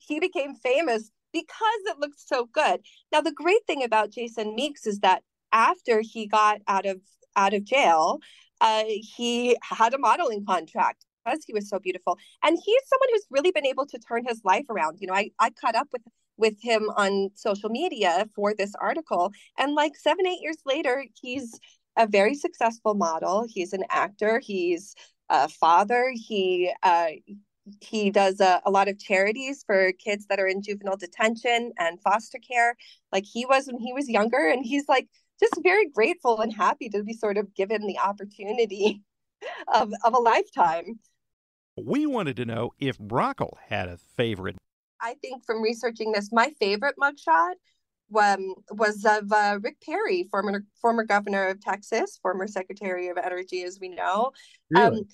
he 0.00 0.20
became 0.20 0.54
famous 0.54 1.10
because 1.32 1.80
it 1.86 1.98
looked 1.98 2.20
so 2.20 2.46
good. 2.46 2.80
Now 3.10 3.20
the 3.20 3.32
great 3.32 3.66
thing 3.66 3.82
about 3.82 4.10
Jason 4.10 4.54
Meeks 4.54 4.86
is 4.86 5.00
that 5.00 5.22
after 5.52 6.00
he 6.00 6.26
got 6.26 6.60
out 6.68 6.86
of 6.86 7.00
out 7.36 7.54
of 7.54 7.64
jail, 7.64 8.18
uh, 8.60 8.84
he 8.86 9.56
had 9.62 9.94
a 9.94 9.98
modeling 9.98 10.44
contract 10.44 11.04
because 11.24 11.44
he 11.46 11.52
was 11.52 11.68
so 11.68 11.78
beautiful. 11.78 12.18
And 12.42 12.58
he's 12.62 12.82
someone 12.86 13.08
who's 13.12 13.26
really 13.30 13.52
been 13.52 13.66
able 13.66 13.86
to 13.86 13.98
turn 13.98 14.24
his 14.26 14.40
life 14.44 14.66
around. 14.68 14.98
You 15.00 15.08
know, 15.08 15.14
I, 15.14 15.30
I 15.38 15.50
caught 15.50 15.74
up 15.74 15.88
with 15.92 16.02
with 16.38 16.60
him 16.62 16.90
on 16.96 17.30
social 17.34 17.68
media 17.68 18.26
for 18.34 18.54
this 18.54 18.72
article. 18.80 19.32
And 19.58 19.74
like 19.74 19.96
seven, 19.96 20.26
eight 20.26 20.40
years 20.40 20.58
later, 20.64 21.04
he's 21.20 21.58
a 21.96 22.06
very 22.06 22.34
successful 22.34 22.94
model. 22.94 23.44
He's 23.46 23.72
an 23.72 23.84
actor. 23.90 24.40
He's 24.42 24.94
a 25.28 25.48
father. 25.48 26.12
He 26.14 26.72
uh, 26.82 27.08
he 27.80 28.10
does 28.10 28.40
a, 28.40 28.60
a, 28.66 28.70
lot 28.70 28.88
of 28.88 28.98
charities 28.98 29.62
for 29.64 29.92
kids 29.92 30.26
that 30.26 30.40
are 30.40 30.46
in 30.46 30.62
juvenile 30.62 30.96
detention 30.96 31.72
and 31.78 32.00
foster 32.00 32.38
care 32.38 32.74
like 33.12 33.24
he 33.24 33.46
was 33.46 33.66
when 33.66 33.78
he 33.78 33.92
was 33.92 34.08
younger 34.08 34.48
and 34.48 34.64
he's 34.64 34.88
like 34.88 35.08
just 35.38 35.60
very 35.62 35.88
grateful 35.88 36.40
and 36.40 36.52
happy 36.52 36.88
to 36.88 37.02
be 37.02 37.12
sort 37.12 37.36
of 37.36 37.54
given 37.54 37.86
the 37.86 37.98
opportunity 37.98 39.02
of, 39.74 39.92
of 40.04 40.14
a 40.14 40.18
lifetime 40.18 40.98
we 41.76 42.06
wanted 42.06 42.36
to 42.36 42.44
know 42.44 42.72
if 42.80 42.98
brockell 42.98 43.56
had 43.68 43.88
a 43.88 43.96
favorite 44.16 44.56
i 45.00 45.14
think 45.22 45.44
from 45.44 45.62
researching 45.62 46.12
this 46.12 46.30
my 46.32 46.50
favorite 46.58 46.96
mugshot 47.00 47.54
um, 48.14 48.54
was 48.72 49.04
of 49.04 49.32
uh, 49.32 49.58
Rick 49.62 49.76
Perry, 49.80 50.28
former 50.30 50.64
former 50.80 51.04
governor 51.04 51.48
of 51.48 51.60
Texas, 51.60 52.18
former 52.20 52.46
Secretary 52.46 53.08
of 53.08 53.16
Energy, 53.16 53.62
as 53.62 53.78
we 53.80 53.88
know. 53.88 54.32
Really? 54.70 54.98
Um, 54.98 55.04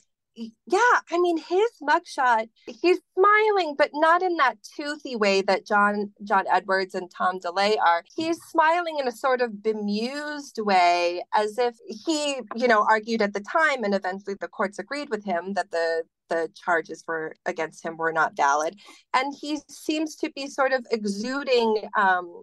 yeah, 0.66 1.00
I 1.11 1.18
mean 1.18 1.38
his 1.38 1.71
mugshot, 1.83 2.49
he's 2.66 2.99
smiling, 3.16 3.75
but 3.76 3.90
not 3.95 4.23
in 4.23 4.37
that 4.37 4.59
toothy 4.76 5.16
way 5.16 5.42
that 5.42 5.66
John 5.66 6.12
John 6.25 6.45
Edwards 6.50 6.95
and 6.95 7.11
Tom 7.11 7.38
DeLay 7.40 7.76
are. 7.78 8.04
He's 8.14 8.38
smiling 8.50 8.99
in 8.99 9.09
a 9.09 9.12
sort 9.12 9.40
of 9.40 9.62
bemused 9.62 10.59
way, 10.61 11.23
as 11.35 11.59
if 11.59 11.76
he, 11.87 12.40
you 12.54 12.68
know, 12.68 12.87
argued 12.88 13.23
at 13.23 13.35
the 13.35 13.40
time, 13.40 13.85
and 13.85 13.95
eventually 13.95 14.37
the 14.40 14.49
courts 14.49 14.78
agreed 14.78 15.11
with 15.11 15.25
him 15.25 15.54
that 15.54 15.71
the 15.71 16.02
the 16.28 16.50
charges 16.54 17.04
were 17.07 17.35
against 17.47 17.85
him 17.85 17.97
were 17.97 18.12
not 18.12 18.37
valid. 18.37 18.76
And 19.14 19.35
he 19.38 19.61
seems 19.68 20.14
to 20.16 20.30
be 20.35 20.47
sort 20.47 20.73
of 20.73 20.87
exuding, 20.90 21.88
um, 21.97 22.42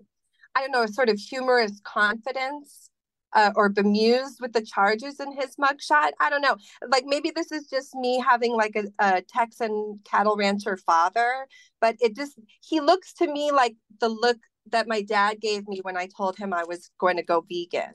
I 0.55 0.61
don't 0.61 0.71
know, 0.71 0.85
sort 0.87 1.09
of 1.09 1.19
humorous 1.19 1.79
confidence 1.83 2.89
uh, 3.33 3.51
or 3.55 3.69
bemused 3.69 4.39
with 4.39 4.53
the 4.53 4.61
charges 4.61 5.19
in 5.19 5.33
his 5.33 5.55
mugshot. 5.57 6.11
I 6.19 6.29
don't 6.29 6.41
know. 6.41 6.57
Like 6.89 7.03
maybe 7.05 7.31
this 7.35 7.51
is 7.51 7.67
just 7.67 7.93
me 7.95 8.19
having 8.19 8.53
like 8.53 8.75
a, 8.75 8.85
a 8.99 9.21
Texan 9.21 9.99
cattle 10.05 10.35
rancher 10.37 10.77
father, 10.77 11.47
but 11.81 11.95
it 11.99 12.15
just, 12.15 12.39
he 12.61 12.79
looks 12.79 13.13
to 13.15 13.27
me 13.31 13.51
like 13.51 13.75
the 13.99 14.09
look 14.09 14.37
that 14.71 14.87
my 14.87 15.01
dad 15.01 15.39
gave 15.41 15.67
me 15.67 15.79
when 15.83 15.97
I 15.97 16.07
told 16.15 16.37
him 16.37 16.53
I 16.53 16.63
was 16.63 16.89
going 16.99 17.17
to 17.17 17.23
go 17.23 17.45
vegan, 17.47 17.93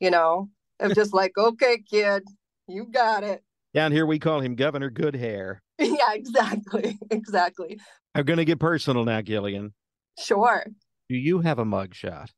you 0.00 0.10
know, 0.10 0.48
of 0.80 0.94
just 0.94 1.12
like, 1.12 1.36
okay, 1.36 1.82
kid, 1.88 2.24
you 2.66 2.86
got 2.86 3.22
it. 3.22 3.42
Down 3.72 3.92
here, 3.92 4.06
we 4.06 4.18
call 4.18 4.40
him 4.40 4.56
Governor 4.56 4.90
Good 4.90 5.14
Hair. 5.14 5.62
yeah, 5.78 6.12
exactly. 6.12 6.98
Exactly. 7.10 7.78
I'm 8.14 8.24
going 8.24 8.38
to 8.38 8.44
get 8.44 8.58
personal 8.58 9.04
now, 9.04 9.20
Gillian. 9.20 9.72
Sure. 10.18 10.64
Do 11.08 11.16
you 11.16 11.40
have 11.40 11.58
a 11.58 11.64
mugshot? 11.64 12.28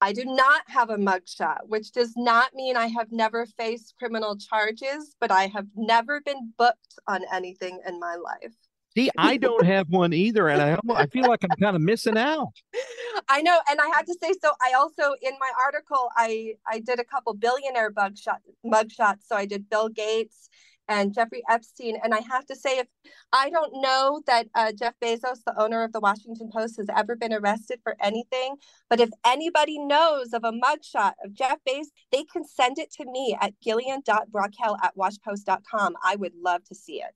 I 0.00 0.12
do 0.12 0.24
not 0.24 0.62
have 0.66 0.90
a 0.90 0.96
mugshot, 0.96 1.60
which 1.66 1.92
does 1.92 2.12
not 2.16 2.54
mean 2.54 2.76
I 2.76 2.88
have 2.88 3.10
never 3.10 3.46
faced 3.46 3.94
criminal 3.98 4.36
charges, 4.36 5.14
but 5.20 5.30
I 5.30 5.46
have 5.46 5.66
never 5.74 6.20
been 6.20 6.52
booked 6.58 6.98
on 7.06 7.22
anything 7.32 7.80
in 7.86 7.98
my 7.98 8.16
life. 8.16 8.54
See, 8.96 9.10
I 9.16 9.36
don't 9.38 9.64
have 9.64 9.88
one 9.88 10.12
either, 10.12 10.48
and 10.48 10.60
I 10.60 10.78
I 10.94 11.06
feel 11.06 11.26
like 11.26 11.40
I'm 11.42 11.56
kind 11.60 11.76
of 11.76 11.82
missing 11.82 12.16
out. 12.16 12.52
I 13.28 13.42
know, 13.42 13.58
and 13.70 13.80
I 13.80 13.86
had 13.88 14.06
to 14.06 14.16
say 14.22 14.32
so. 14.42 14.50
I 14.60 14.72
also 14.74 15.14
in 15.22 15.32
my 15.40 15.50
article 15.64 16.10
I 16.16 16.54
I 16.66 16.80
did 16.80 17.00
a 17.00 17.04
couple 17.04 17.34
billionaire 17.34 17.92
mugshot 17.92 18.38
mugshots. 18.64 19.26
So 19.26 19.36
I 19.36 19.46
did 19.46 19.68
Bill 19.68 19.88
Gates 19.88 20.48
and 20.88 21.14
Jeffrey 21.14 21.42
Epstein. 21.48 21.98
And 22.02 22.14
I 22.14 22.20
have 22.30 22.46
to 22.46 22.56
say, 22.56 22.78
if 22.78 22.86
I 23.32 23.50
don't 23.50 23.80
know 23.80 24.22
that 24.26 24.48
uh, 24.54 24.72
Jeff 24.72 24.94
Bezos, 25.02 25.44
the 25.46 25.54
owner 25.58 25.82
of 25.82 25.92
the 25.92 26.00
Washington 26.00 26.50
Post, 26.52 26.76
has 26.76 26.86
ever 26.94 27.16
been 27.16 27.32
arrested 27.32 27.80
for 27.82 27.96
anything, 28.00 28.56
but 28.88 29.00
if 29.00 29.10
anybody 29.26 29.78
knows 29.78 30.32
of 30.32 30.44
a 30.44 30.52
mugshot 30.52 31.12
of 31.24 31.32
Jeff 31.32 31.58
Bezos, 31.68 31.86
they 32.12 32.24
can 32.24 32.44
send 32.44 32.78
it 32.78 32.92
to 32.92 33.04
me 33.10 33.36
at 33.40 33.54
gillian.brockell 33.60 34.76
at 34.82 34.96
washpost.com. 34.96 35.94
I 36.02 36.16
would 36.16 36.34
love 36.42 36.64
to 36.64 36.74
see 36.74 37.02
it. 37.02 37.14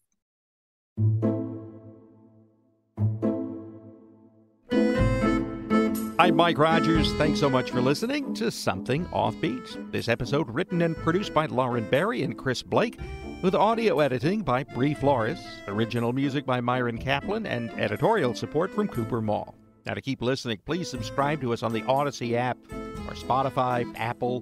I'm 6.20 6.34
Mike 6.34 6.58
Rogers. 6.58 7.12
Thanks 7.14 7.38
so 7.38 7.48
much 7.48 7.70
for 7.70 7.80
listening 7.80 8.34
to 8.34 8.50
Something 8.50 9.06
Offbeat. 9.06 9.92
This 9.92 10.08
episode 10.08 10.50
written 10.50 10.82
and 10.82 10.96
produced 10.96 11.32
by 11.32 11.46
Lauren 11.46 11.88
Barry 11.88 12.25
and 12.25 12.37
Chris 12.37 12.60
Blake 12.60 12.98
with 13.42 13.54
audio 13.54 14.00
editing 14.00 14.42
by 14.42 14.64
Bree 14.64 14.95
Flores, 14.95 15.38
original 15.68 16.12
music 16.12 16.45
by 16.45 16.61
Myron 16.61 16.99
Kaplan, 16.99 17.47
and 17.47 17.71
editorial 17.78 18.35
support 18.35 18.75
from 18.75 18.88
Cooper 18.88 19.21
Mall. 19.21 19.54
Now, 19.87 19.95
to 19.95 20.00
keep 20.00 20.21
listening, 20.21 20.59
please 20.66 20.90
subscribe 20.90 21.40
to 21.42 21.52
us 21.52 21.62
on 21.62 21.73
the 21.73 21.83
Audacy 21.83 22.35
app 22.35 22.59
or 22.73 23.14
Spotify, 23.14 23.90
Apple, 23.97 24.40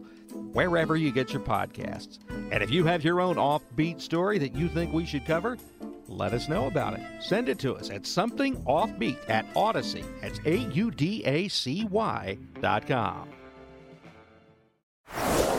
wherever 0.53 0.97
you 0.97 1.12
get 1.12 1.33
your 1.33 1.43
podcasts. 1.43 2.19
And 2.50 2.62
if 2.62 2.71
you 2.71 2.85
have 2.85 3.05
your 3.05 3.21
own 3.21 3.37
offbeat 3.37 4.00
story 4.00 4.38
that 4.38 4.57
you 4.57 4.69
think 4.69 4.93
we 4.93 5.05
should 5.05 5.26
cover, 5.26 5.59
let 6.09 6.33
us 6.33 6.49
know 6.49 6.67
about 6.67 6.95
it. 6.95 7.03
Send 7.21 7.49
it 7.49 7.59
to 7.61 7.75
us 7.75 7.91
at 7.91 8.07
something 8.07 8.57
offbeat 8.65 9.19
at 9.29 9.53
Audacy. 9.55 10.05
That's 10.23 10.41
A 10.47 10.57
U 10.57 10.91
D 10.91 11.23
A 11.25 11.49
C 11.49 11.85
Y 11.85 12.38
dot 12.61 12.87
com. 12.87 13.29